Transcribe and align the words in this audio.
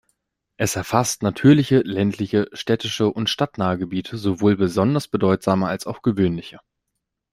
Es 0.57 0.75
erfasst 0.75 1.21
natürliche, 1.21 1.81
ländliche, 1.81 2.47
städtische 2.53 3.05
und 3.13 3.29
stadtnahe 3.29 3.77
Gebiete, 3.77 4.17
sowohl 4.17 4.57
besonders 4.57 5.07
bedeutsame 5.07 5.67
als 5.67 5.85
auch 5.85 6.01
gewöhnliche. 6.01 6.59